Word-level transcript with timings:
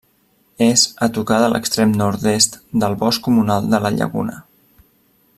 És 0.67 0.85
a 1.07 1.09
tocar 1.17 1.35
de 1.43 1.49
l'extrem 1.51 1.91
nord-est 1.99 2.57
del 2.85 2.97
Bosc 3.03 3.23
Comunal 3.27 3.69
de 3.75 3.81
la 3.87 3.93
Llaguna. 3.99 4.39